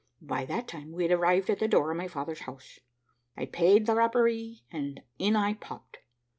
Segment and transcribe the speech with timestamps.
[0.23, 2.79] "By that time we had arrived at the door of my father's house.
[3.37, 5.99] I paid the rapparee, and in I popped.